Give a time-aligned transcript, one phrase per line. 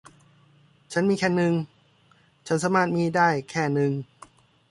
[0.93, 1.53] ฉันมีแค่หนึ่ง
[2.47, 3.91] ฉันสามารถมีได้แค่หนึ่ง